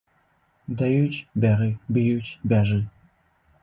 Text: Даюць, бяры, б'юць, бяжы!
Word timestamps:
Даюць, 0.79 1.21
бяры, 1.45 1.69
б'юць, 1.99 2.35
бяжы! 2.53 2.85